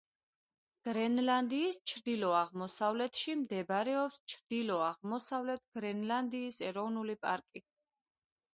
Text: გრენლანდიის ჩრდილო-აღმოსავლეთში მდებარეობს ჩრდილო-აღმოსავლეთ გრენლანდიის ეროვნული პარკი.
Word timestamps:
გრენლანდიის 0.87 1.77
ჩრდილო-აღმოსავლეთში 1.91 3.35
მდებარეობს 3.41 4.17
ჩრდილო-აღმოსავლეთ 4.33 5.65
გრენლანდიის 5.79 6.61
ეროვნული 6.71 7.17
პარკი. 7.27 7.67